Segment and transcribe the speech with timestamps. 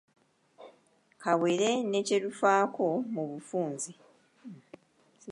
[1.21, 3.91] Kawere ne kye lufaako mu bufunze